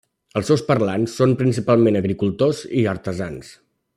Els 0.39 0.47
seus 0.51 0.63
parlants 0.69 1.17
són 1.19 1.35
principalment 1.41 2.01
agricultors 2.01 2.65
i 2.83 2.87
artesans. 2.97 3.55